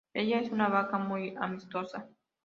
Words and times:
Ella 0.15 0.39
es 0.39 0.49
una 0.49 0.67
vaca 0.67 0.97
muy 0.97 1.35
amistosa. 1.39 2.09